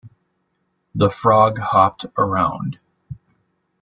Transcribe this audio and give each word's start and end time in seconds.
The 0.95 1.11
frog 1.11 1.59
hopped 1.59 2.07
around. 2.17 2.79